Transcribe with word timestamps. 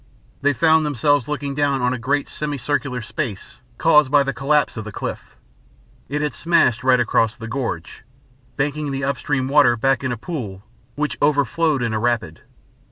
They 0.41 0.53
found 0.53 0.83
themselves 0.83 1.27
looking 1.27 1.53
down 1.53 1.79
on 1.83 1.93
a 1.93 1.99
great 1.99 2.27
semi 2.27 2.57
circular 2.57 3.03
space 3.03 3.59
caused 3.77 4.09
by 4.09 4.23
the 4.23 4.33
collapse 4.33 4.75
of 4.75 4.83
the 4.83 4.91
cliff. 4.91 5.37
It 6.09 6.23
had 6.23 6.33
smashed 6.33 6.83
right 6.83 6.99
across 6.99 7.35
the 7.35 7.47
gorge, 7.47 8.03
banking 8.57 8.89
the 8.89 9.03
up 9.03 9.17
stream 9.19 9.47
water 9.47 9.77
back 9.77 10.03
in 10.03 10.11
a 10.11 10.17
pool 10.17 10.63
which 10.95 11.19
overflowed 11.21 11.83
in 11.83 11.93
a 11.93 11.99
rapid. 11.99 12.41